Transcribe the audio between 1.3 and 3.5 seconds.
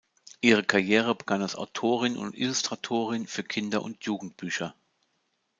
als Autorin und Illustratorin für